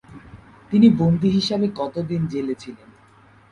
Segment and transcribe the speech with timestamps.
[0.71, 2.89] তিনি বন্দী হিসাবে কত দিন জেলে ছিলেন।